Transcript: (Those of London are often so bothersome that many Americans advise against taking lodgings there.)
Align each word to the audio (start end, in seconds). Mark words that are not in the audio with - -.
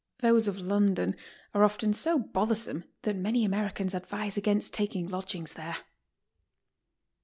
(Those 0.17 0.47
of 0.47 0.57
London 0.57 1.15
are 1.53 1.63
often 1.63 1.93
so 1.93 2.17
bothersome 2.17 2.85
that 3.03 3.15
many 3.15 3.45
Americans 3.45 3.93
advise 3.93 4.35
against 4.35 4.73
taking 4.73 5.07
lodgings 5.07 5.53
there.) 5.53 5.75